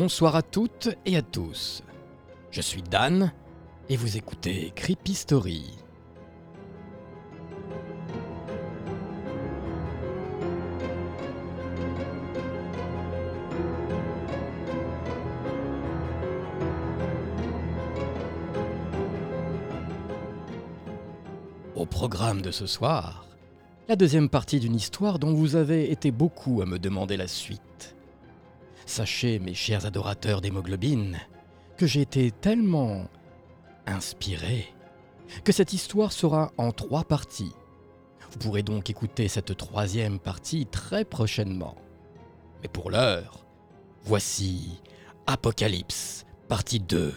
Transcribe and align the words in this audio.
Bonsoir 0.00 0.34
à 0.34 0.40
toutes 0.40 0.88
et 1.04 1.18
à 1.18 1.20
tous. 1.20 1.82
Je 2.50 2.62
suis 2.62 2.80
Dan 2.80 3.32
et 3.90 3.98
vous 3.98 4.16
écoutez 4.16 4.72
Creepy 4.74 5.12
Story. 5.12 5.76
Au 21.76 21.84
programme 21.84 22.40
de 22.40 22.50
ce 22.50 22.64
soir, 22.64 23.26
la 23.86 23.96
deuxième 23.96 24.30
partie 24.30 24.60
d'une 24.60 24.76
histoire 24.76 25.18
dont 25.18 25.34
vous 25.34 25.56
avez 25.56 25.92
été 25.92 26.10
beaucoup 26.10 26.62
à 26.62 26.64
me 26.64 26.78
demander 26.78 27.18
la 27.18 27.28
suite. 27.28 27.94
Sachez, 28.90 29.38
mes 29.38 29.54
chers 29.54 29.86
adorateurs 29.86 30.40
d'hémoglobine, 30.40 31.20
que 31.76 31.86
j'ai 31.86 32.00
été 32.00 32.32
tellement 32.32 33.06
inspiré 33.86 34.66
que 35.44 35.52
cette 35.52 35.72
histoire 35.72 36.10
sera 36.10 36.50
en 36.58 36.72
trois 36.72 37.04
parties. 37.04 37.52
Vous 38.32 38.38
pourrez 38.40 38.64
donc 38.64 38.90
écouter 38.90 39.28
cette 39.28 39.56
troisième 39.56 40.18
partie 40.18 40.66
très 40.66 41.04
prochainement. 41.04 41.76
Mais 42.62 42.68
pour 42.68 42.90
l'heure, 42.90 43.46
voici 44.02 44.80
Apocalypse, 45.28 46.26
partie 46.48 46.80
2. 46.80 47.14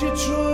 you 0.00 0.14
try. 0.14 0.47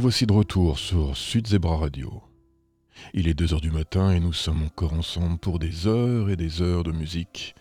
Voici 0.00 0.26
de 0.26 0.32
retour 0.32 0.78
sur 0.78 1.16
Sud 1.16 1.48
Zebra 1.48 1.76
Radio. 1.76 2.22
Il 3.14 3.26
est 3.26 3.34
2 3.34 3.52
heures 3.52 3.60
du 3.60 3.72
matin 3.72 4.12
et 4.12 4.20
nous 4.20 4.32
sommes 4.32 4.62
encore 4.62 4.92
ensemble 4.92 5.38
pour 5.38 5.58
des 5.58 5.88
heures 5.88 6.30
et 6.30 6.36
des 6.36 6.62
heures 6.62 6.84
de 6.84 6.92
musique 6.92 7.56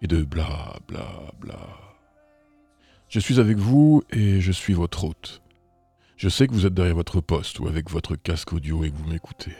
et 0.00 0.06
de 0.06 0.22
bla 0.22 0.78
bla 0.86 1.32
bla. 1.40 1.58
Je 3.08 3.18
suis 3.18 3.40
avec 3.40 3.58
vous 3.58 4.04
et 4.10 4.40
je 4.40 4.52
suis 4.52 4.72
votre 4.72 5.02
hôte. 5.02 5.42
Je 6.16 6.28
sais 6.28 6.46
que 6.46 6.52
vous 6.52 6.64
êtes 6.64 6.74
derrière 6.74 6.94
votre 6.94 7.20
poste 7.20 7.58
ou 7.58 7.66
avec 7.66 7.90
votre 7.90 8.14
casque 8.14 8.52
audio 8.52 8.84
et 8.84 8.90
que 8.92 8.96
vous 8.96 9.10
m'écoutez. 9.10 9.56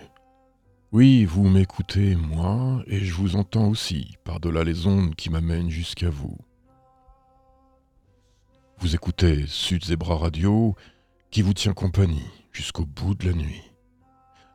Oui, 0.93 1.25
vous 1.25 1.49
m'écoutez, 1.49 2.15
moi, 2.15 2.81
et 2.87 3.01
je 3.01 3.13
vous 3.13 3.35
entends 3.35 3.69
aussi, 3.69 4.17
par-delà 4.23 4.63
les 4.63 4.87
ondes 4.87 5.17
qui 5.17 5.31
m'amènent 5.31 5.71
jusqu'à 5.71 6.11
vous. 6.11 6.39
Vous 8.79 8.95
écoutez 8.95 9.47
Sud 9.49 9.85
Zebra 9.85 10.17
Radio, 10.17 10.77
qui 11.31 11.43
vous 11.43 11.55
tient 11.55 11.73
compagnie 11.73 12.27
jusqu'au 12.53 12.85
bout 12.85 13.15
de 13.15 13.27
la 13.27 13.33
nuit. 13.33 13.63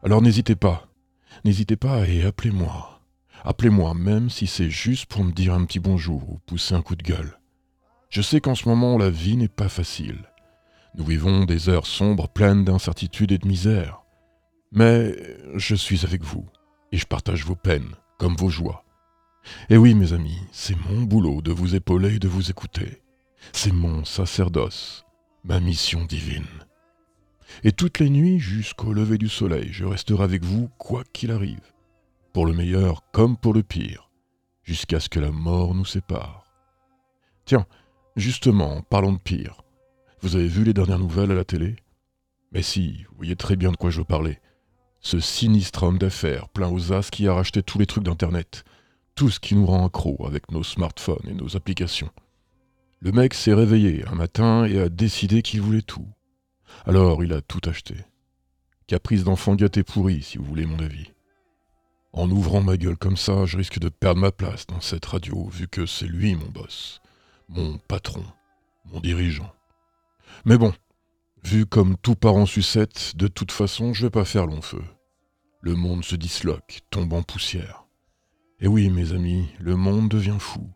Alors 0.04 0.22
n'hésitez 0.22 0.56
pas, 0.56 0.88
n'hésitez 1.46 1.78
pas 1.78 2.08
et 2.08 2.24
appelez-moi. 2.24 3.02
Appelez-moi 3.44 3.94
même 3.94 4.30
si 4.30 4.48
c'est 4.48 4.70
juste 4.70 5.06
pour 5.06 5.24
me 5.24 5.32
dire 5.32 5.54
un 5.54 5.66
petit 5.66 5.80
bonjour 5.80 6.30
ou 6.30 6.40
pousser 6.46 6.76
un 6.76 6.82
coup 6.82 6.96
de 6.96 7.04
gueule. 7.04 7.40
Je 8.10 8.22
sais 8.22 8.42
qu'en 8.42 8.56
ce 8.56 8.68
moment 8.68 8.98
la 8.98 9.10
vie 9.10 9.38
n'est 9.38 9.48
pas 9.48 9.70
facile. 9.70 10.30
Nous 10.96 11.06
vivons 11.06 11.46
des 11.46 11.70
heures 11.70 11.86
sombres 11.86 12.28
pleines 12.28 12.64
d'incertitude 12.66 13.32
et 13.32 13.38
de 13.38 13.48
misère. 13.48 14.02
Mais 14.72 15.16
je 15.56 15.76
suis 15.76 16.06
avec 16.06 16.24
vous 16.24 16.46
et 16.92 16.98
je 16.98 17.06
partage 17.06 17.46
vos 17.46 17.56
peines 17.56 17.96
comme 18.18 18.36
vos 18.36 18.50
joies. 18.50 18.84
Et 19.70 19.78
oui 19.78 19.94
mes 19.94 20.14
amis, 20.14 20.40
c'est 20.52 20.76
mon 20.90 21.04
boulot 21.04 21.42
de 21.42 21.52
vous 21.52 21.76
épauler 21.76 22.16
et 22.16 22.20
de 22.20 22.28
vous 22.28 22.50
écouter. 22.50 23.02
C'est 23.54 23.74
mon 23.74 24.04
sacerdoce, 24.06 25.05
ma 25.46 25.60
mission 25.60 26.06
divine. 26.06 26.48
Et 27.64 27.72
toutes 27.72 28.00
les 28.00 28.10
nuits 28.10 28.40
jusqu'au 28.40 28.94
lever 28.94 29.20
du 29.20 29.30
soleil, 29.30 29.70
je 29.72 29.86
resterai 29.86 30.24
avec 30.24 30.44
vous 30.44 30.70
quoi 30.80 31.04
qu'il 31.14 31.32
arrive, 31.32 31.72
pour 32.34 32.48
le 32.48 32.54
meilleur 32.54 33.04
comme 33.12 33.38
pour 33.38 33.54
le 33.54 33.62
pire, 33.62 34.10
jusqu'à 34.64 35.00
ce 35.00 35.08
que 35.08 35.20
la 35.20 35.32
mort 35.32 35.76
nous 35.76 35.86
sépare. 35.86 36.46
Tiens, 37.46 37.68
justement, 38.16 38.82
parlons 38.90 39.14
de 39.14 39.20
pire. 39.20 39.62
Vous 40.22 40.36
avez 40.36 40.48
vu 40.48 40.64
les 40.64 40.74
dernières 40.74 41.00
nouvelles 41.00 41.32
à 41.32 41.36
la 41.36 41.46
télé? 41.46 41.76
Mais 42.52 42.64
si, 42.64 43.06
vous 43.10 43.18
voyez 43.18 43.36
très 43.36 43.56
bien 43.56 43.72
de 43.72 43.78
quoi 43.78 43.92
je 43.92 44.00
veux 44.00 44.06
parler. 44.06 44.40
Ce 45.00 45.20
sinistre 45.20 45.84
homme 45.84 46.00
d'affaires 46.00 46.50
plein 46.50 46.70
aux 46.70 46.92
as 46.92 47.12
qui 47.12 47.28
a 47.28 47.36
racheté 47.36 47.62
tous 47.62 47.78
les 47.78 47.86
trucs 47.86 48.04
d'Internet, 48.04 48.64
tout 49.14 49.30
ce 49.30 49.40
qui 49.40 49.54
nous 49.54 49.68
rend 49.68 49.86
accro 49.86 50.26
avec 50.26 50.52
nos 50.52 50.64
smartphones 50.64 51.28
et 51.28 51.34
nos 51.34 51.56
applications. 51.56 52.10
Le 53.00 53.12
mec 53.12 53.34
s'est 53.34 53.54
réveillé 53.54 54.06
un 54.08 54.16
matin 54.16 54.66
et 54.66 54.80
a 54.80 54.90
décidé 54.90 55.42
qu'il 55.42 55.62
voulait 55.62 55.82
tout. 55.82 56.08
Alors 56.86 57.24
il 57.24 57.34
a 57.34 57.42
tout 57.42 57.62
acheté. 57.66 57.96
Caprice 58.88 59.24
d'enfant 59.24 59.56
gâté 59.56 59.84
pourri, 59.84 60.22
si 60.22 60.38
vous 60.38 60.46
voulez 60.46 60.66
mon 60.66 60.80
avis. 60.80 61.12
En 62.14 62.30
ouvrant 62.32 62.62
ma 62.62 62.78
gueule 62.78 62.98
comme 62.98 63.18
ça, 63.18 63.46
je 63.46 63.58
risque 63.58 63.80
de 63.80 63.90
perdre 63.90 64.22
ma 64.22 64.32
place 64.32 64.68
dans 64.68 64.80
cette 64.80 65.06
radio, 65.06 65.50
vu 65.50 65.68
que 65.68 65.86
c'est 65.86 66.08
lui 66.08 66.36
mon 66.36 66.48
boss, 66.48 67.02
mon 67.50 67.78
patron, 67.78 68.24
mon 68.86 69.02
dirigeant. 69.02 69.52
Mais 70.46 70.58
bon, 70.58 70.74
vu 71.44 71.66
comme 71.66 71.98
tout 71.98 72.16
part 72.16 72.36
en 72.36 72.46
sucette, 72.46 73.18
de 73.18 73.28
toute 73.28 73.52
façon, 73.52 73.94
je 73.94 74.06
vais 74.06 74.12
pas 74.12 74.26
faire 74.26 74.46
long 74.46 74.62
feu. 74.62 74.84
Le 75.62 75.76
monde 75.76 76.06
se 76.06 76.16
disloque, 76.16 76.82
tombe 76.90 77.14
en 77.14 77.24
poussière. 77.24 77.86
Et 78.60 78.68
oui, 78.68 78.90
mes 78.90 79.12
amis, 79.12 79.50
le 79.60 79.76
monde 79.76 80.10
devient 80.10 80.38
fou. 80.40 80.70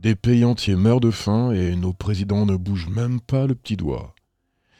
Des 0.00 0.14
pays 0.14 0.46
entiers 0.46 0.76
meurent 0.76 1.00
de 1.00 1.10
faim 1.10 1.52
et 1.52 1.76
nos 1.76 1.92
présidents 1.92 2.46
ne 2.46 2.56
bougent 2.56 2.88
même 2.88 3.20
pas 3.20 3.46
le 3.46 3.54
petit 3.54 3.76
doigt. 3.76 4.14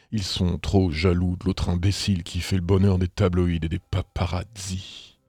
Ils 0.09 0.23
sont 0.23 0.57
trop 0.57 0.89
jaloux 0.89 1.35
de 1.35 1.45
l'autre 1.45 1.69
imbécile 1.69 2.23
qui 2.23 2.41
fait 2.41 2.55
le 2.55 2.63
bonheur 2.63 2.97
des 2.97 3.07
tabloïds 3.07 3.63
et 3.63 3.69
des 3.69 3.77
paparazzi. 3.77 5.19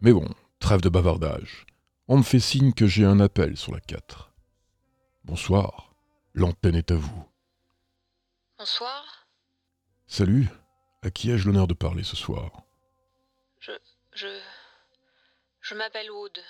Mais 0.00 0.14
bon, 0.14 0.26
trêve 0.58 0.80
de 0.80 0.88
bavardage. 0.88 1.66
On 2.08 2.16
me 2.16 2.22
fait 2.22 2.40
signe 2.40 2.72
que 2.72 2.86
j'ai 2.86 3.04
un 3.04 3.20
appel 3.20 3.58
sur 3.58 3.74
la 3.74 3.80
4. 3.80 4.32
Bonsoir, 5.24 5.94
l'antenne 6.32 6.76
est 6.76 6.90
à 6.90 6.96
vous. 6.96 7.28
Bonsoir. 8.58 9.28
Salut, 10.06 10.48
à 11.02 11.10
qui 11.10 11.30
ai-je 11.30 11.44
l'honneur 11.46 11.66
de 11.66 11.74
parler 11.74 12.04
ce 12.04 12.16
soir? 12.16 12.62
Je. 13.60 13.72
Je. 14.14 14.40
Je 15.60 15.74
m'appelle 15.74 16.10
Aude. 16.10 16.40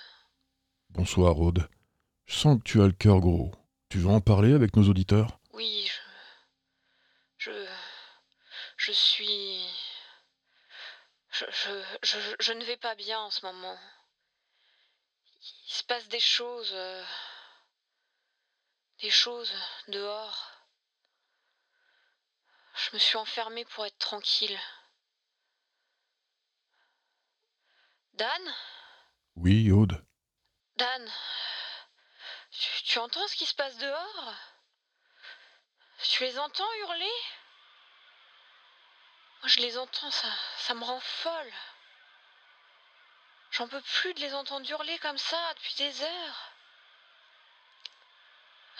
Bonsoir, 0.91 1.37
Aude. 1.37 1.67
Je 2.27 2.35
sens 2.37 2.57
que 2.59 2.63
tu 2.63 2.81
as 2.81 2.85
le 2.87 2.91
cœur 2.93 3.19
gros. 3.19 3.51
Tu 3.89 3.97
veux 3.99 4.09
en 4.09 4.21
parler 4.21 4.53
avec 4.53 4.75
nos 4.75 4.87
auditeurs? 4.89 5.39
Oui, 5.53 5.89
je. 7.37 7.49
Je. 7.51 7.67
Je 8.77 8.91
suis. 8.91 9.65
Je, 11.31 11.45
je, 12.39 12.51
ne 12.53 12.63
vais 12.65 12.77
pas 12.77 12.95
bien 12.95 13.19
en 13.19 13.29
ce 13.31 13.45
moment. 13.45 13.77
Il 15.67 15.73
se 15.73 15.83
passe 15.83 16.07
des 16.09 16.19
choses. 16.19 16.71
euh, 16.73 17.03
Des 19.01 19.09
choses 19.11 19.53
dehors. 19.87 20.51
Je 22.75 22.95
me 22.95 22.99
suis 22.99 23.17
enfermée 23.17 23.65
pour 23.65 23.85
être 23.85 23.97
tranquille. 23.97 24.59
Dan? 28.13 28.41
Oui, 29.35 29.71
Aude 29.71 30.03
Dan, 30.77 31.07
tu, 32.85 32.99
entends 32.99 33.27
ce 33.27 33.35
qui 33.35 33.45
se 33.45 33.53
passe 33.55 33.77
dehors? 33.77 34.33
Tu 36.03 36.23
les 36.23 36.37
entends 36.39 36.73
hurler? 36.81 37.11
Moi, 39.41 39.49
je 39.49 39.59
les 39.59 39.77
entends, 39.77 40.11
ça, 40.11 40.73
me 40.73 40.83
rend 40.83 40.99
folle. 40.99 41.53
J'en 43.51 43.67
peux 43.67 43.81
plus 43.81 44.13
de 44.13 44.19
les 44.19 44.33
entendre 44.33 44.69
hurler 44.69 44.97
comme 44.99 45.17
ça 45.17 45.53
depuis 45.55 45.75
des 45.75 46.03
heures. 46.03 46.51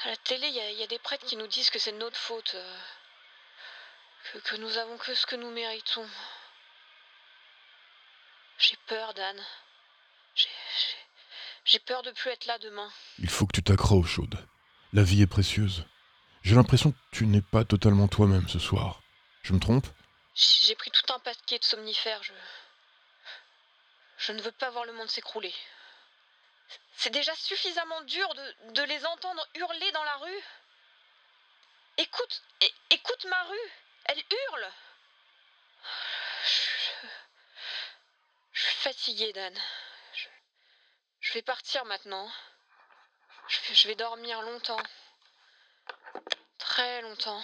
À 0.04 0.10
la 0.10 0.18
télé, 0.18 0.48
il 0.48 0.54
y, 0.56 0.60
a- 0.60 0.72
il 0.72 0.78
y 0.78 0.84
a 0.84 0.88
des 0.88 1.00
prêtres 1.00 1.26
qui 1.26 1.38
nous 1.38 1.48
disent 1.48 1.70
que 1.70 1.80
c'est 1.80 1.92
de 1.92 1.98
notre 1.98 2.18
faute. 2.18 2.54
euh, 2.56 2.80
que, 4.34 4.38
que 4.40 4.56
nous 4.58 4.78
avons 4.78 4.98
que 4.98 5.14
ce 5.16 5.26
que 5.26 5.36
nous 5.36 5.50
méritons. 5.52 6.10
J'ai 8.60 8.76
peur, 8.88 9.14
Dan. 9.14 9.46
J'ai- 10.36 10.50
j'ai- 11.68 11.80
peur 11.80 12.02
de 12.04 12.12
plus 12.12 12.30
être 12.32 12.46
là 12.46 12.58
demain. 12.60 12.92
Il 13.20 13.30
faut 13.30 13.46
que 13.46 13.54
tu 13.54 13.64
t'accroches, 13.64 14.20
Aude. 14.20 14.38
La 14.94 15.04
vie 15.04 15.22
est 15.22 15.28
précieuse. 15.28 15.86
J'ai 16.44 16.56
l'impression 16.56 16.92
que 16.92 16.98
tu 17.12 17.26
n'es 17.28 17.42
pas 17.42 17.66
totalement 17.66 18.08
toi-même 18.08 18.48
ce 18.48 18.60
soir. 18.60 19.02
Je 19.44 19.54
me 19.54 19.60
trompe? 19.60 19.86
J'ai 20.36 20.76
pris 20.76 20.92
tout 20.92 21.14
un 21.14 21.20
paquet 21.20 21.60
de 21.60 21.64
somnifères. 21.64 22.24
Je. 22.24 22.34
Je 24.20 24.32
ne 24.32 24.42
veux 24.42 24.52
pas 24.52 24.70
voir 24.72 24.86
le 24.86 24.94
monde 24.94 25.10
s'écrouler. 25.10 25.54
C'est 26.96 27.12
déjà 27.12 27.36
suffisamment 27.36 28.02
dur 28.02 28.34
de, 28.34 28.74
de 28.74 28.82
les 28.84 29.06
entendre 29.06 29.46
hurler 29.56 29.92
dans 29.92 30.04
la 30.04 30.16
rue. 30.18 30.44
Écoute, 31.98 32.44
écoute 32.90 33.26
ma 33.30 33.44
rue. 33.44 33.72
Elle 34.06 34.18
hurle. 34.20 34.68
Je, 36.46 37.08
je 38.54 38.62
suis 38.64 38.76
fatiguée, 38.78 39.34
Dan. 39.34 39.54
Je, 41.28 41.34
vais 41.34 41.42
partir 41.42 41.84
maintenant. 41.86 42.26
Je 43.50 43.88
vais, 43.88 43.96
dormir 43.96 44.42
longtemps. 44.44 44.82
Très 46.58 47.02
longtemps. 47.02 47.42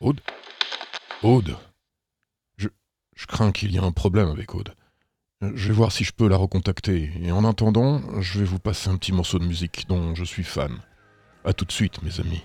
Aude 0.00 0.20
Aude 1.22 1.56
je, 2.58 2.68
je 3.16 3.26
crains 3.26 3.50
qu'il 3.50 3.72
y 3.72 3.76
ait 3.76 3.80
un 3.80 3.92
problème 3.92 4.28
avec 4.28 4.54
Aude. 4.54 4.74
Je 5.40 5.68
vais 5.68 5.74
voir 5.74 5.90
si 5.90 6.04
je 6.04 6.12
peux 6.12 6.28
la 6.28 6.36
recontacter, 6.36 7.12
et 7.20 7.32
en 7.32 7.44
attendant, 7.44 8.20
je 8.20 8.38
vais 8.38 8.44
vous 8.44 8.60
passer 8.60 8.88
un 8.88 8.96
petit 8.96 9.12
morceau 9.12 9.40
de 9.40 9.44
musique 9.44 9.88
dont 9.88 10.14
je 10.14 10.24
suis 10.24 10.44
fan. 10.44 10.80
A 11.44 11.52
tout 11.52 11.64
de 11.64 11.72
suite, 11.72 12.02
mes 12.02 12.20
amis. 12.20 12.44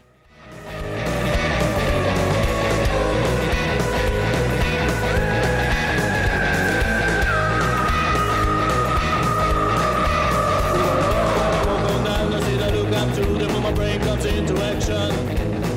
world's 14.17 14.25
interaction. 14.25 15.11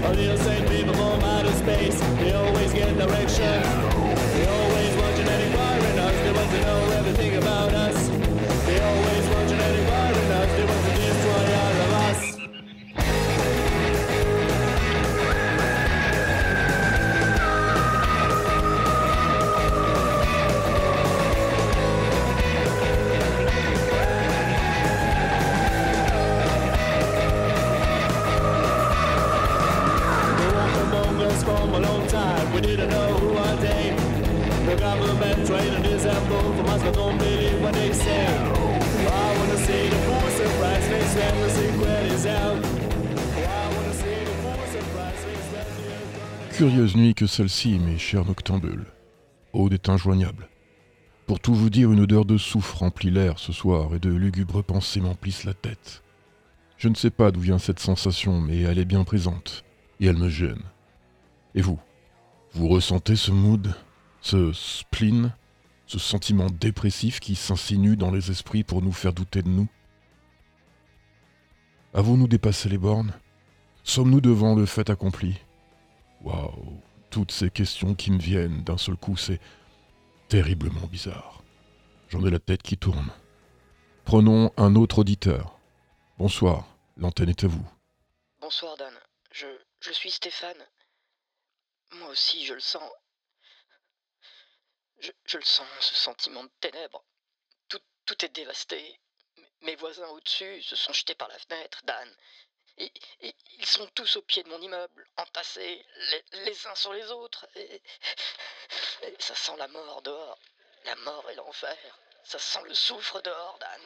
O'Neill 0.04 0.36
sent 0.38 0.68
people 0.68 0.94
from 0.94 1.22
outer 1.22 1.52
space. 1.52 1.98
They 2.18 2.32
always 2.32 2.72
get 2.72 2.96
direction. 2.96 3.89
Curieuse 46.52 46.94
nuit 46.94 47.14
que 47.14 47.26
celle-ci, 47.26 47.78
mes 47.78 47.96
chers 47.96 48.24
noctambules. 48.26 48.84
Aude 49.54 49.72
est 49.72 49.88
injoignable. 49.88 50.48
Pour 51.26 51.40
tout 51.40 51.54
vous 51.54 51.70
dire, 51.70 51.90
une 51.90 52.00
odeur 52.00 52.24
de 52.24 52.36
soufre 52.36 52.78
remplit 52.78 53.10
l'air 53.10 53.38
ce 53.38 53.52
soir 53.52 53.94
et 53.94 53.98
de 53.98 54.10
lugubres 54.10 54.62
pensées 54.62 55.00
m'emplissent 55.00 55.44
la 55.44 55.54
tête. 55.54 56.02
Je 56.76 56.88
ne 56.88 56.94
sais 56.94 57.10
pas 57.10 57.30
d'où 57.30 57.40
vient 57.40 57.58
cette 57.58 57.80
sensation, 57.80 58.40
mais 58.40 58.60
elle 58.60 58.78
est 58.78 58.84
bien 58.84 59.04
présente, 59.04 59.64
et 60.00 60.06
elle 60.06 60.18
me 60.18 60.28
gêne. 60.28 60.62
Et 61.54 61.62
vous 61.62 61.78
Vous 62.52 62.68
ressentez 62.68 63.16
ce 63.16 63.30
mood, 63.30 63.74
ce 64.20 64.52
spleen, 64.52 65.34
ce 65.86 65.98
sentiment 65.98 66.46
dépressif 66.48 67.20
qui 67.20 67.34
s'insinue 67.34 67.96
dans 67.96 68.10
les 68.10 68.30
esprits 68.30 68.64
pour 68.64 68.82
nous 68.82 68.92
faire 68.92 69.12
douter 69.12 69.42
de 69.42 69.48
nous? 69.48 69.68
Avons-nous 71.94 72.28
dépassé 72.28 72.68
les 72.68 72.78
bornes 72.78 73.12
Sommes-nous 73.82 74.20
devant 74.20 74.54
le 74.54 74.66
fait 74.66 74.90
accompli? 74.90 75.38
Waouh, 76.22 76.80
toutes 77.10 77.32
ces 77.32 77.50
questions 77.50 77.94
qui 77.94 78.12
me 78.12 78.18
viennent 78.18 78.62
d'un 78.62 78.76
seul 78.76 78.96
coup, 78.96 79.16
c'est 79.16 79.40
terriblement 80.28 80.86
bizarre. 80.86 81.42
J'en 82.08 82.24
ai 82.24 82.30
la 82.30 82.38
tête 82.38 82.62
qui 82.62 82.76
tourne. 82.76 83.10
Prenons 84.04 84.52
un 84.56 84.76
autre 84.76 85.00
auditeur. 85.00 85.58
Bonsoir, 86.18 86.66
l'antenne 86.96 87.30
est 87.30 87.44
à 87.44 87.48
vous. 87.48 87.66
Bonsoir 88.40 88.76
Dan, 88.76 88.92
je, 89.32 89.46
je 89.80 89.92
suis 89.92 90.10
Stéphane. 90.10 90.62
Moi 91.92 92.08
aussi 92.08 92.44
je 92.46 92.54
le 92.54 92.60
sens. 92.60 92.90
Je, 94.98 95.38
le 95.38 95.44
sens, 95.44 95.66
ce 95.80 95.94
sentiment 95.94 96.44
de 96.44 96.50
ténèbres. 96.60 97.02
Tout, 97.68 97.80
tout 98.04 98.24
est 98.24 98.28
dévasté. 98.28 99.00
Mes 99.62 99.76
voisins 99.76 100.08
au-dessus 100.08 100.62
se 100.62 100.76
sont 100.76 100.92
jetés 100.92 101.14
par 101.14 101.28
la 101.28 101.38
fenêtre, 101.38 101.80
Dan. 101.84 102.16
Et, 102.76 102.92
ils 103.58 103.66
sont 103.66 103.86
tous 103.88 104.16
au 104.16 104.22
pied 104.22 104.42
de 104.42 104.48
mon 104.48 104.60
immeuble, 104.60 105.06
entassés, 105.16 105.84
les, 106.32 106.66
uns 106.66 106.74
sur 106.74 106.92
les 106.92 107.10
autres. 107.10 107.46
Ça 109.18 109.34
sent 109.34 109.56
la 109.56 109.68
mort 109.68 110.02
dehors. 110.02 110.38
La 110.84 110.96
mort 110.96 111.30
et 111.30 111.34
l'enfer. 111.34 111.98
Ça 112.24 112.38
sent 112.38 112.62
le 112.64 112.74
soufre 112.74 113.20
dehors, 113.22 113.58
Dan. 113.58 113.82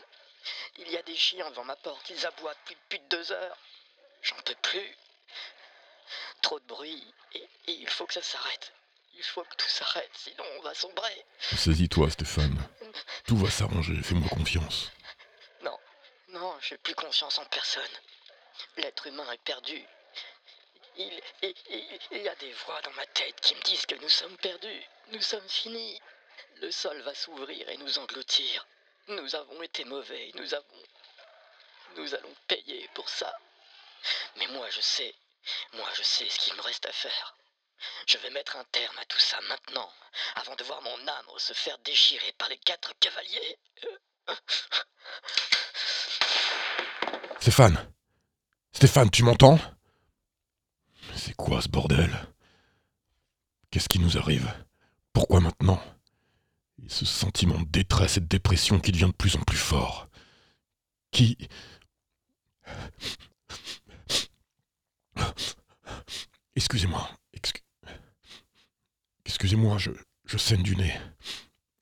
Il 0.76 0.90
y 0.90 0.96
a 0.96 1.02
des 1.02 1.16
chiens 1.16 1.48
devant 1.50 1.64
ma 1.64 1.76
porte, 1.76 2.08
ils 2.10 2.26
aboient 2.26 2.54
depuis 2.54 2.76
plus 2.88 2.98
de 2.98 3.06
deux 3.06 3.32
heures. 3.32 3.58
J'en 4.22 4.40
peux 4.42 4.54
plus. 4.56 4.96
Trop 6.44 6.60
de 6.60 6.66
bruit. 6.66 7.02
Et, 7.32 7.38
et 7.68 7.72
il 7.72 7.88
faut 7.88 8.06
que 8.06 8.12
ça 8.14 8.22
s'arrête. 8.22 8.72
Il 9.16 9.22
faut 9.24 9.42
que 9.44 9.54
tout 9.56 9.68
s'arrête, 9.68 10.10
sinon 10.14 10.44
on 10.58 10.62
va 10.62 10.74
sombrer. 10.74 11.24
Saisis-toi, 11.56 12.10
Stéphane. 12.10 12.58
Tout 13.26 13.36
va 13.38 13.50
s'arranger, 13.50 13.94
fais-moi 14.02 14.28
confiance. 14.28 14.90
Non, 15.62 15.78
non, 16.28 16.54
j'ai 16.60 16.76
plus 16.78 16.94
confiance 16.94 17.38
en 17.38 17.44
personne. 17.46 17.94
L'être 18.76 19.06
humain 19.06 19.30
est 19.32 19.42
perdu. 19.42 19.82
Il, 20.96 21.20
il- 21.42 21.54
il- 21.70 21.98
il 22.10 22.22
y 22.22 22.28
a 22.28 22.34
des 22.36 22.52
voix 22.52 22.80
dans 22.82 22.92
ma 22.92 23.06
tête 23.06 23.40
qui 23.40 23.54
me 23.54 23.62
disent 23.62 23.86
que 23.86 23.94
nous 23.96 24.08
sommes 24.10 24.36
perdus. 24.36 24.82
Nous 25.12 25.22
sommes 25.22 25.48
finis. 25.48 25.98
Le 26.60 26.70
sol 26.70 27.00
va 27.02 27.14
s'ouvrir 27.14 27.68
et 27.68 27.76
nous 27.78 27.98
engloutir. 27.98 28.66
Nous 29.08 29.34
avons 29.34 29.62
été 29.62 29.84
mauvais. 29.84 30.30
Nous 30.34 30.52
avons. 30.54 30.82
Nous 31.96 32.14
allons 32.14 32.34
payer 32.48 32.88
pour 32.94 33.08
ça. 33.08 33.32
Mais 34.36 34.46
moi, 34.48 34.68
je 34.70 34.80
sais. 34.80 35.14
Moi, 35.74 35.88
je 35.96 36.02
sais 36.02 36.28
ce 36.28 36.38
qu'il 36.38 36.54
me 36.54 36.62
reste 36.62 36.86
à 36.86 36.92
faire. 36.92 37.36
Je 38.06 38.18
vais 38.18 38.30
mettre 38.30 38.56
un 38.56 38.64
terme 38.72 38.98
à 38.98 39.04
tout 39.04 39.18
ça 39.18 39.38
maintenant, 39.48 39.90
avant 40.36 40.54
de 40.54 40.64
voir 40.64 40.80
mon 40.82 41.08
âme 41.08 41.26
se 41.38 41.52
faire 41.52 41.78
déchirer 41.78 42.32
par 42.38 42.48
les 42.48 42.58
quatre 42.58 42.92
cavaliers. 42.98 43.58
Stéphane 47.40 47.92
Stéphane, 48.72 49.10
tu 49.10 49.22
m'entends? 49.22 49.58
C'est 51.14 51.34
quoi 51.34 51.60
ce 51.60 51.68
bordel? 51.68 52.10
Qu'est-ce 53.70 53.88
qui 53.88 53.98
nous 53.98 54.16
arrive? 54.16 54.50
Pourquoi 55.12 55.40
maintenant? 55.40 55.82
Et 56.82 56.88
ce 56.88 57.04
sentiment 57.04 57.58
de 57.60 57.66
détresse 57.66 58.16
et 58.16 58.20
de 58.20 58.26
dépression 58.26 58.80
qui 58.80 58.92
devient 58.92 59.06
de 59.06 59.16
plus 59.16 59.36
en 59.36 59.42
plus 59.42 59.58
fort. 59.58 60.08
Qui... 61.10 61.36
Excusez-moi. 66.56 67.08
excu- 67.32 67.62
Excusez-moi, 69.26 69.78
je, 69.78 69.90
je 70.26 70.38
saigne 70.38 70.62
du 70.62 70.76
nez. 70.76 70.94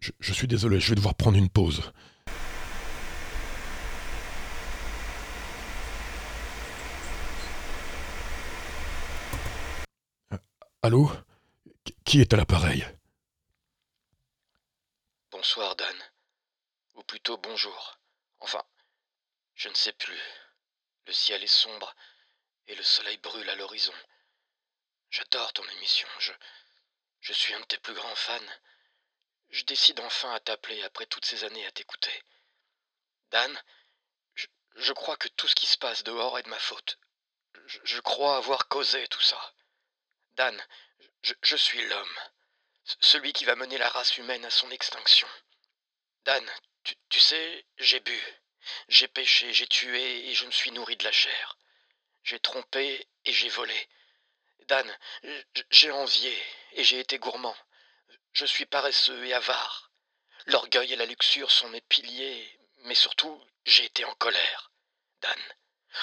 Je, 0.01 0.11
je 0.21 0.33
suis 0.33 0.47
désolé, 0.49 0.81
je 0.81 0.89
vais 0.91 0.95
devoir 0.97 1.15
prendre 1.15 1.37
une 1.39 1.49
pause. 1.51 1.93
Allô? 10.83 11.11
Qui- 11.85 11.97
Qui 12.05 12.21
est 12.21 12.33
à 12.33 12.37
l'appareil? 12.37 12.87
Bonsoir, 15.31 15.75
Dan. 15.77 15.97
Ou 16.95 17.03
plutôt 17.05 17.39
bonjour. 17.39 17.99
Enfin, 18.41 18.63
je 19.55 19.69
ne 19.69 19.75
sais 19.75 19.93
plus. 19.93 20.21
Le 21.07 21.13
ciel 21.13 21.43
est 21.43 21.47
sombre 21.47 21.95
et 22.67 22.75
le 22.75 22.83
soleil 22.83 23.17
brûle 23.19 23.49
à 23.51 23.55
l'horizon. 23.55 23.95
J'adore 25.11 25.53
ton 25.53 25.69
émission. 25.69 26.09
Je, 27.21 27.33
suis 27.33 27.53
un 27.55 27.61
de 27.61 27.67
tes 27.67 27.79
plus 27.79 27.95
grands 27.95 28.15
fans. 28.15 28.41
Je 29.51 29.65
décide 29.65 30.01
enfin 30.01 30.33
à 30.33 30.41
t'appeler 30.41 30.83
après 30.85 31.07
toutes 31.07 31.27
ces 31.27 31.45
années 31.45 31.67
à 31.67 31.73
t'écouter. 31.73 32.23
Dan, 33.31 33.63
je, 34.77 34.93
crois 34.93 35.17
que 35.17 35.29
tout 35.29 35.49
ce 35.49 35.55
qui 35.55 35.67
se 35.67 35.77
passe 35.77 36.03
dehors 36.03 36.39
est 36.39 36.45
de 36.45 36.49
ma 36.49 36.59
faute. 36.59 36.99
Je, 37.85 38.01
crois 38.01 38.37
avoir 38.37 38.69
causé 38.69 39.07
tout 39.09 39.21
ça. 39.21 39.55
Dan, 40.33 40.59
je, 41.23 41.35
je 41.43 41.57
suis 41.57 41.87
l'homme. 41.87 42.19
Celui 43.01 43.33
qui 43.33 43.45
va 43.45 43.55
mener 43.55 43.79
la 43.79 43.91
race 43.91 44.17
humaine 44.17 44.45
à 44.45 44.51
son 44.51 44.71
extinction. 44.71 45.29
Dan, 46.25 46.51
tu, 46.85 46.97
tu 47.11 47.21
sais, 47.21 47.67
j'ai 47.77 48.01
bu. 48.01 48.19
J'ai 48.89 49.09
péché, 49.09 49.53
j'ai 49.53 49.67
tué 49.67 50.31
et 50.31 50.35
je 50.35 50.47
me 50.47 50.51
suis 50.51 50.71
nourri 50.71 50.97
de 50.97 51.05
la 51.05 51.13
chair. 51.13 51.59
J'ai 52.25 52.39
trompé 52.41 53.07
et 53.25 53.33
j'ai 53.33 53.49
volé. 53.49 53.89
Dan, 54.69 54.99
j'ai 55.71 55.91
envié 55.91 56.37
et 56.73 56.85
j'ai 56.85 57.01
été 57.01 57.19
gourmand. 57.19 57.57
Je 58.33 58.47
suis 58.47 58.67
paresseux 58.67 59.25
et 59.27 59.35
avare. 59.35 59.91
L'orgueil 60.47 60.93
et 60.93 60.97
la 60.97 61.07
luxure 61.07 61.51
sont 61.51 61.69
mes 61.69 61.81
piliers, 61.83 62.59
mais 62.85 62.95
surtout, 62.95 63.41
j'ai 63.65 63.85
été 63.85 64.05
en 64.05 64.15
colère. 64.15 64.71
Dan, 65.21 65.39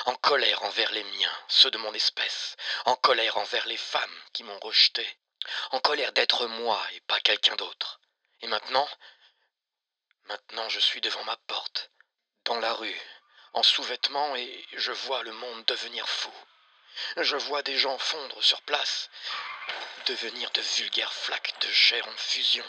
en 0.06 0.16
colère 0.16 0.64
envers 0.64 0.92
les 0.92 1.04
miens, 1.04 1.38
ceux 1.48 1.72
de 1.72 1.78
mon 1.78 1.94
espèce, 1.94 2.56
en 2.86 2.96
colère 2.96 3.38
envers 3.38 3.66
les 3.68 3.78
femmes 3.78 4.24
qui 4.34 4.44
m'ont 4.44 4.60
rejeté, 4.60 5.08
en 5.72 5.80
colère 5.80 6.14
d'être 6.14 6.48
moi 6.48 6.82
et 6.94 7.02
pas 7.02 7.20
quelqu'un 7.22 7.56
d'autre. 7.56 8.00
Et 8.42 8.48
maintenant, 8.48 8.88
maintenant 10.26 10.70
je 10.70 10.80
suis 10.80 11.02
devant 11.02 11.24
ma 11.24 11.38
porte, 11.48 11.92
dans 12.46 12.60
la 12.60 12.74
rue, 12.74 13.02
en 13.54 13.64
sous-vêtements 13.64 14.36
et 14.36 14.68
je 14.74 14.92
vois 14.92 15.24
le 15.24 15.32
monde 15.32 15.66
devenir 15.66 16.08
fou. 16.08 16.34
Je 17.18 17.36
vois 17.38 17.62
des 17.64 17.78
gens 17.78 17.98
fondre 17.98 18.44
sur 18.44 18.62
place, 18.64 19.10
devenir 20.06 20.50
de 20.52 20.62
vulgaires 20.62 21.14
flaques 21.14 21.54
de 21.62 21.72
chair 21.72 22.08
en 22.08 22.18
fusion. 22.18 22.66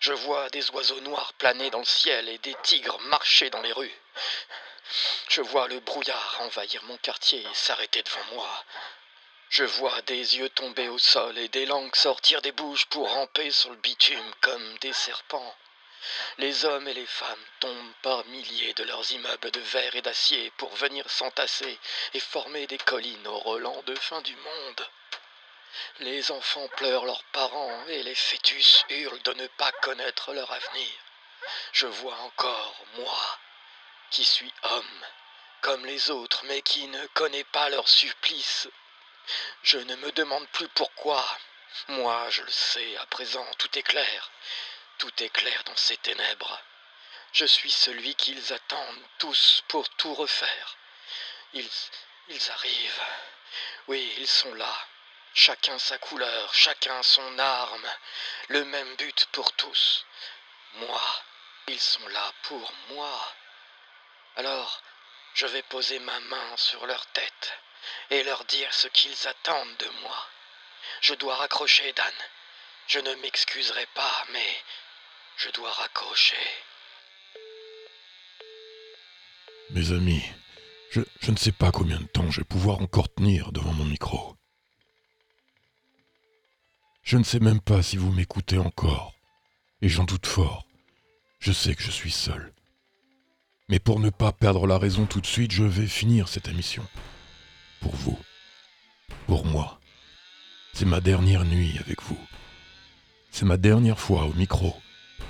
Je 0.00 0.12
vois 0.12 0.48
des 0.50 0.70
oiseaux 0.70 1.00
noirs 1.00 1.32
planer 1.34 1.70
dans 1.70 1.80
le 1.80 1.84
ciel 1.84 2.28
et 2.28 2.38
des 2.38 2.54
tigres 2.62 3.00
marcher 3.00 3.50
dans 3.50 3.62
les 3.62 3.72
rues. 3.72 4.00
Je 5.28 5.40
vois 5.40 5.66
le 5.68 5.80
brouillard 5.80 6.36
envahir 6.40 6.82
mon 6.84 6.96
quartier 6.98 7.40
et 7.40 7.54
s'arrêter 7.54 8.02
devant 8.02 8.24
moi. 8.34 8.64
Je 9.48 9.64
vois 9.64 10.02
des 10.02 10.36
yeux 10.36 10.48
tomber 10.50 10.88
au 10.88 10.98
sol 10.98 11.38
et 11.38 11.48
des 11.48 11.66
langues 11.66 11.94
sortir 11.94 12.42
des 12.42 12.52
bouches 12.52 12.86
pour 12.86 13.10
ramper 13.10 13.50
sur 13.50 13.70
le 13.70 13.76
bitume 13.76 14.34
comme 14.40 14.78
des 14.78 14.92
serpents. 14.92 15.56
Les 16.38 16.64
hommes 16.64 16.88
et 16.88 16.94
les 16.94 17.06
femmes 17.06 17.46
tombent 17.60 17.94
par 18.02 18.24
milliers 18.26 18.74
de 18.74 18.84
leurs 18.84 19.10
immeubles 19.12 19.50
de 19.50 19.60
verre 19.60 19.96
et 19.96 20.02
d'acier 20.02 20.50
pour 20.56 20.74
venir 20.76 21.08
s'entasser 21.10 21.78
et 22.12 22.20
former 22.20 22.66
des 22.66 22.78
collines 22.78 23.26
au 23.26 23.38
relent 23.38 23.82
de 23.82 23.94
fin 23.94 24.20
du 24.22 24.36
monde. 24.36 24.88
Les 26.00 26.30
enfants 26.30 26.68
pleurent 26.76 27.04
leurs 27.04 27.24
parents 27.24 27.86
et 27.88 28.02
les 28.02 28.14
fœtus 28.14 28.84
hurlent 28.90 29.22
de 29.22 29.34
ne 29.34 29.46
pas 29.46 29.72
connaître 29.72 30.32
leur 30.32 30.50
avenir. 30.50 30.90
Je 31.72 31.86
vois 31.86 32.16
encore, 32.16 32.84
moi, 32.94 33.38
qui 34.10 34.24
suis 34.24 34.52
homme, 34.62 35.06
comme 35.60 35.84
les 35.86 36.10
autres, 36.10 36.42
mais 36.44 36.62
qui 36.62 36.86
ne 36.88 37.06
connais 37.08 37.44
pas 37.44 37.68
leur 37.70 37.88
supplice. 37.88 38.68
Je 39.62 39.78
ne 39.78 39.96
me 39.96 40.12
demande 40.12 40.46
plus 40.48 40.68
pourquoi. 40.68 41.24
Moi, 41.88 42.28
je 42.30 42.42
le 42.42 42.50
sais, 42.50 42.96
à 42.98 43.06
présent, 43.06 43.46
tout 43.58 43.78
est 43.78 43.82
clair. 43.82 44.30
Tout 44.98 45.22
est 45.22 45.30
clair 45.30 45.62
dans 45.64 45.76
ces 45.76 45.96
ténèbres. 45.98 46.60
Je 47.32 47.44
suis 47.44 47.70
celui 47.70 48.14
qu'ils 48.14 48.52
attendent 48.52 49.08
tous 49.18 49.62
pour 49.68 49.88
tout 49.90 50.14
refaire. 50.14 50.76
Ils, 51.52 51.70
ils 52.28 52.50
arrivent. 52.50 53.02
Oui, 53.88 54.14
ils 54.18 54.28
sont 54.28 54.54
là. 54.54 54.86
Chacun 55.34 55.78
sa 55.78 55.98
couleur, 55.98 56.54
chacun 56.54 57.02
son 57.02 57.38
arme. 57.38 57.90
Le 58.48 58.64
même 58.64 58.94
but 58.96 59.26
pour 59.32 59.52
tous. 59.52 60.06
Moi. 60.74 61.02
Ils 61.66 61.80
sont 61.80 62.06
là 62.08 62.32
pour 62.42 62.72
moi. 62.88 63.34
Alors, 64.36 64.82
je 65.32 65.46
vais 65.46 65.62
poser 65.62 65.98
ma 65.98 66.20
main 66.20 66.56
sur 66.56 66.84
leur 66.86 67.06
tête 67.06 67.58
et 68.10 68.22
leur 68.22 68.44
dire 68.44 68.72
ce 68.74 68.88
qu'ils 68.88 69.26
attendent 69.26 69.76
de 69.78 69.88
moi. 70.02 70.28
Je 71.00 71.14
dois 71.14 71.36
raccrocher, 71.36 71.92
Dan. 71.94 72.12
Je 72.86 72.98
ne 72.98 73.14
m'excuserai 73.14 73.86
pas, 73.86 74.24
mais 74.28 74.64
je 75.36 75.50
dois 75.50 75.70
raccrocher. 75.70 76.36
Mes 79.70 79.92
amis, 79.92 80.22
je, 80.90 81.30
ne 81.30 81.36
sais 81.36 81.52
pas 81.52 81.72
combien 81.72 81.98
de 81.98 82.06
temps 82.06 82.30
je 82.30 82.40
vais 82.40 82.44
pouvoir 82.44 82.80
encore 82.80 83.12
tenir 83.12 83.50
devant 83.52 83.72
mon 83.72 83.84
micro. 83.84 84.36
Je 87.02 87.16
ne 87.16 87.24
sais 87.24 87.40
même 87.40 87.60
pas 87.60 87.82
si 87.82 87.96
vous 87.96 88.12
m'écoutez 88.12 88.58
encore, 88.58 89.14
et 89.82 89.88
j'en 89.88 90.04
doute 90.04 90.26
fort. 90.26 90.66
Je 91.40 91.52
sais 91.52 91.74
que 91.74 91.82
je 91.82 91.90
suis 91.90 92.12
seul. 92.12 92.52
Mais 93.68 93.78
pour 93.78 93.98
ne 93.98 94.10
pas 94.10 94.32
perdre 94.32 94.66
la 94.66 94.78
raison 94.78 95.06
tout 95.06 95.20
de 95.20 95.26
suite, 95.26 95.52
je 95.52 95.64
vais 95.64 95.86
finir 95.86 96.28
cette 96.28 96.48
émission. 96.48 96.86
Pour 97.80 97.94
vous. 97.94 98.18
Pour 99.26 99.44
moi. 99.44 99.80
C'est 100.72 100.86
ma 100.86 101.00
dernière 101.00 101.44
nuit 101.44 101.78
avec 101.80 102.02
vous. 102.02 102.18
C'est 103.30 103.44
ma 103.44 103.56
dernière 103.56 103.98
fois 103.98 104.24
au 104.24 104.32
micro 104.34 104.74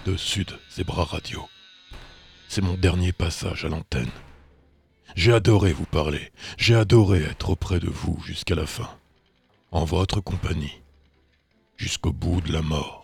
de 0.05 0.17
Sud 0.17 0.51
Zebra 0.71 1.05
Radio. 1.05 1.49
C'est 2.49 2.61
mon 2.61 2.75
dernier 2.75 3.13
passage 3.13 3.65
à 3.65 3.69
l'antenne. 3.69 4.11
J'ai 5.15 5.33
adoré 5.33 5.73
vous 5.73 5.87
parler, 5.87 6.31
j'ai 6.59 6.75
adoré 6.75 7.23
être 7.23 7.51
auprès 7.51 7.81
de 7.81 7.89
vous 7.89 8.21
jusqu'à 8.23 8.55
la 8.55 8.67
fin, 8.67 8.91
en 9.71 9.85
votre 9.85 10.21
compagnie, 10.21 10.83
jusqu'au 11.77 12.13
bout 12.13 12.41
de 12.41 12.53
la 12.53 12.63
mort. 12.63 13.04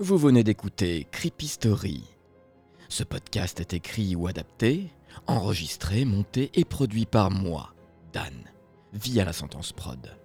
Vous 0.00 0.16
venez 0.16 0.44
d'écouter 0.44 1.08
Creepy 1.10 1.48
Story. 1.48 2.04
Ce 2.88 3.02
podcast 3.02 3.58
est 3.58 3.74
écrit 3.74 4.14
ou 4.14 4.28
adapté, 4.28 4.92
enregistré, 5.26 6.04
monté 6.04 6.52
et 6.54 6.64
produit 6.64 7.04
par 7.04 7.32
moi, 7.32 7.74
Dan, 8.12 8.44
via 8.92 9.24
la 9.24 9.32
sentence 9.32 9.72
prod. 9.72 10.16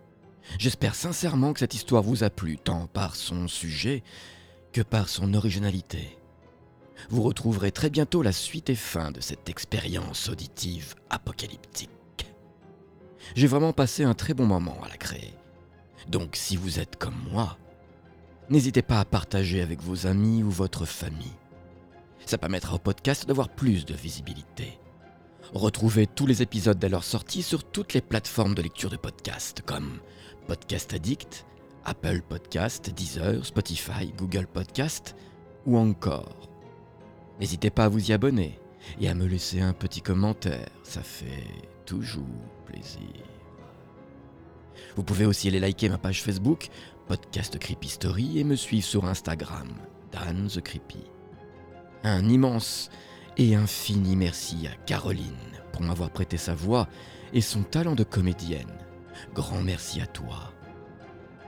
J'espère 0.60 0.94
sincèrement 0.94 1.54
que 1.54 1.60
cette 1.60 1.74
histoire 1.74 2.04
vous 2.04 2.24
a 2.24 2.30
plu, 2.30 2.60
tant 2.60 2.86
par 2.86 3.16
son 3.16 3.48
sujet 3.48 4.04
que 4.74 4.84
par 4.84 5.10
son 5.10 5.34
originalité. 5.34 6.20
Vous 7.10 7.24
retrouverez 7.24 7.72
très 7.72 7.90
bientôt 7.90 8.22
la 8.22 8.32
suite 8.32 8.70
et 8.70 8.76
fin 8.76 9.10
de 9.10 9.22
cette 9.22 9.50
expérience 9.50 10.30
auditive 10.30 10.94
apocalyptique. 11.10 11.90
J'ai 13.34 13.48
vraiment 13.48 13.74
passé 13.74 14.04
un 14.04 14.14
très 14.14 14.36
bon 14.36 14.46
moment 14.46 14.78
à 14.84 14.90
la 14.90 14.98
créer. 14.98 15.34
Donc 16.10 16.36
si 16.36 16.58
vous 16.58 16.78
êtes 16.78 16.98
comme 16.98 17.18
moi, 17.32 17.58
n'hésitez 18.50 18.82
pas 18.82 19.00
à 19.00 19.06
partager 19.06 19.62
avec 19.62 19.82
vos 19.82 20.08
amis 20.08 20.44
ou 20.44 20.50
votre 20.50 20.86
famille. 20.86 21.34
Ça 22.26 22.38
permettra 22.38 22.76
au 22.76 22.80
podcast 22.80 23.28
d'avoir 23.28 23.50
plus 23.50 23.86
de 23.86 23.94
visibilité. 23.94 24.80
Retrouvez 25.54 26.08
tous 26.08 26.26
les 26.26 26.42
épisodes 26.42 26.80
dès 26.80 26.90
leur 26.90 27.04
sortie 27.04 27.44
sur 27.44 27.64
toutes 27.64 27.94
les 27.94 28.02
plateformes 28.02 28.56
de 28.56 28.62
lecture 28.62 28.90
de 28.90 28.98
podcasts 28.98 29.62
comme 29.62 30.00
Podcast 30.48 30.94
Addict, 30.94 31.46
Apple 31.86 32.22
Podcast, 32.28 32.90
Deezer, 32.90 33.46
Spotify, 33.46 34.14
Google 34.18 34.48
Podcast 34.48 35.16
ou 35.66 35.78
encore. 35.78 36.50
N'hésitez 37.40 37.70
pas 37.70 37.86
à 37.86 37.90
vous 37.90 38.10
y 38.10 38.14
abonner 38.14 38.60
et 39.00 39.10
à 39.10 39.16
me 39.16 39.26
laisser 39.26 39.62
un 39.62 39.74
petit 39.74 40.02
commentaire, 40.02 40.70
ça 40.84 41.02
fait 41.02 41.48
toujours 41.86 42.24
plaisir. 42.66 43.24
Vous 44.96 45.04
pouvez 45.04 45.26
aussi 45.26 45.48
aller 45.48 45.60
liker 45.60 45.90
ma 45.90 45.98
page 45.98 46.24
Facebook, 46.24 46.70
Podcast 47.08 47.60
Creepy 47.60 47.90
Story, 47.90 48.40
et 48.40 48.44
me 48.44 48.56
suivre 48.56 48.86
sur 48.86 49.06
Instagram, 49.06 49.68
Dan 50.12 50.48
the 50.48 50.62
Creepy. 50.62 51.04
Un 52.04 52.28
immense 52.30 52.90
et 53.38 53.56
infini 53.56 54.16
merci 54.16 54.68
à 54.68 54.76
Caroline 54.86 55.34
pour 55.72 55.82
m'avoir 55.82 56.12
prêté 56.12 56.38
sa 56.38 56.56
voix 56.56 56.88
et 57.34 57.42
son 57.42 57.64
talent 57.64 57.96
de 57.96 58.04
comédienne. 58.04 58.72
Grand 59.34 59.62
merci 59.62 60.02
à 60.02 60.06
toi. 60.06 60.54